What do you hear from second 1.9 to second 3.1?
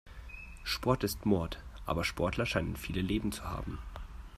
Sportler scheinen viele